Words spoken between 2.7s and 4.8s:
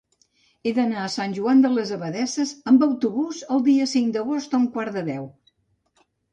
amb autobús el cinc d'agost a un